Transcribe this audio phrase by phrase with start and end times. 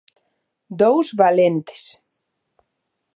[0.79, 1.83] Dous valentes.